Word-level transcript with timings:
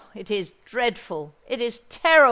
it 0.15 0.31
is 0.31 0.51
dreadful—it 0.65 1.61
is 1.61 1.79
terrible!" 1.87 2.19